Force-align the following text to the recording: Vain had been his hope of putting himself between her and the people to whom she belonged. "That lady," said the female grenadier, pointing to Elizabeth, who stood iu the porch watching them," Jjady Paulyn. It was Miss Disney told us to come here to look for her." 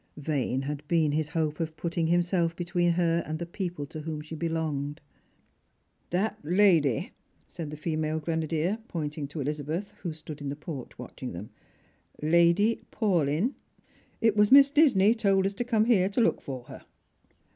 Vain 0.17 0.63
had 0.63 0.81
been 0.87 1.11
his 1.11 1.29
hope 1.29 1.59
of 1.59 1.77
putting 1.77 2.07
himself 2.07 2.55
between 2.55 2.93
her 2.93 3.21
and 3.27 3.37
the 3.37 3.45
people 3.45 3.85
to 3.85 4.01
whom 4.01 4.19
she 4.19 4.33
belonged. 4.33 4.99
"That 6.09 6.39
lady," 6.41 7.11
said 7.47 7.69
the 7.69 7.77
female 7.77 8.17
grenadier, 8.19 8.79
pointing 8.87 9.27
to 9.27 9.41
Elizabeth, 9.41 9.91
who 10.01 10.11
stood 10.11 10.41
iu 10.41 10.49
the 10.49 10.55
porch 10.55 10.97
watching 10.97 11.33
them," 11.33 11.51
Jjady 12.23 12.81
Paulyn. 12.91 13.53
It 14.21 14.35
was 14.35 14.51
Miss 14.51 14.71
Disney 14.71 15.13
told 15.13 15.45
us 15.45 15.53
to 15.53 15.63
come 15.63 15.85
here 15.85 16.09
to 16.09 16.19
look 16.19 16.41
for 16.41 16.63
her." 16.63 16.83